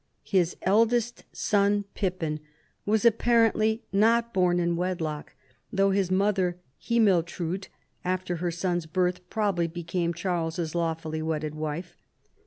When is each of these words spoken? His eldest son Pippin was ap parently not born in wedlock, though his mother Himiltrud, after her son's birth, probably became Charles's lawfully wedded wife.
His 0.23 0.57
eldest 0.63 1.25
son 1.31 1.85
Pippin 1.93 2.39
was 2.87 3.05
ap 3.05 3.19
parently 3.19 3.81
not 3.93 4.33
born 4.33 4.59
in 4.59 4.75
wedlock, 4.75 5.35
though 5.71 5.91
his 5.91 6.09
mother 6.09 6.57
Himiltrud, 6.81 7.67
after 8.03 8.37
her 8.37 8.49
son's 8.49 8.87
birth, 8.87 9.29
probably 9.29 9.67
became 9.67 10.15
Charles's 10.15 10.73
lawfully 10.73 11.21
wedded 11.21 11.53
wife. 11.53 11.95